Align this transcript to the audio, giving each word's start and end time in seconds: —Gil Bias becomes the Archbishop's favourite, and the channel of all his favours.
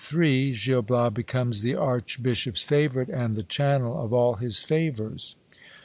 —Gil 0.11 0.81
Bias 0.81 1.13
becomes 1.13 1.61
the 1.61 1.75
Archbishop's 1.75 2.63
favourite, 2.63 3.07
and 3.09 3.35
the 3.35 3.43
channel 3.43 4.03
of 4.03 4.11
all 4.11 4.33
his 4.37 4.59
favours. 4.59 5.35